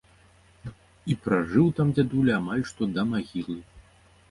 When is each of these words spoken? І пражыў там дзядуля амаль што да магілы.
І 1.13 1.17
пражыў 1.25 1.69
там 1.81 1.93
дзядуля 1.99 2.33
амаль 2.41 2.67
што 2.73 2.91
да 2.99 3.07
магілы. 3.13 3.57